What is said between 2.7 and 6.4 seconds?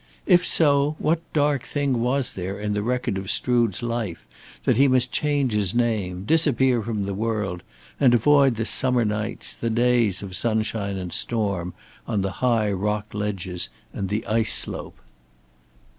the record of Strood's life that he must change his name,